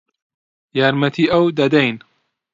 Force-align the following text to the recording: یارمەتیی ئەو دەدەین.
یارمەتیی 0.79 1.31
ئەو 1.31 1.45
دەدەین. 1.59 1.95